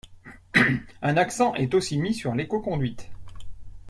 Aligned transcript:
Un 1.03 1.15
accent 1.15 1.53
est 1.53 1.75
aussi 1.75 1.99
mis 1.99 2.15
sur 2.15 2.33
l'écoconduite. 2.33 3.11